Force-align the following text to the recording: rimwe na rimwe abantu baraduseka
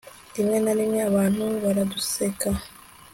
rimwe 0.35 0.57
na 0.65 0.73
rimwe 0.79 0.99
abantu 1.09 1.43
baraduseka 1.63 2.49